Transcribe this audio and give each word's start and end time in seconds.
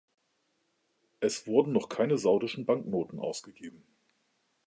Es 1.19 1.45
wurden 1.45 1.73
noch 1.73 1.87
keine 1.87 2.17
saudischen 2.17 2.65
Banknoten 2.65 3.19
ausgegeben. 3.19 3.83